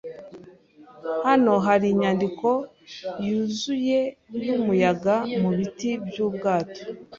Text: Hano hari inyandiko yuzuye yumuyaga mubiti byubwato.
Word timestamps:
Hano 1.27 1.53
hari 1.65 1.85
inyandiko 1.93 2.47
yuzuye 3.25 3.99
yumuyaga 4.45 5.15
mubiti 5.41 5.89
byubwato. 6.07 6.81